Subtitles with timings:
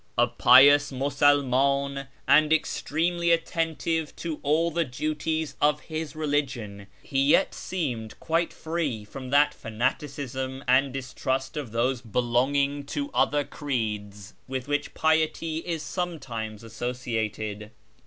[0.17, 4.83] 266 // YEAR AMONGST THE PERSIANS A pious Musulnuin, and extremely attentive to all the
[4.83, 11.71] duties of his relij^ion, he yet seemed quite free from that fanaticism and distrust of
[11.71, 17.69] those belonging to other creeds with wliicli piety is sometimes associated.